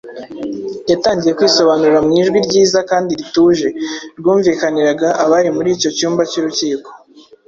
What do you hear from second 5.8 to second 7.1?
cyumba cy’urukiko.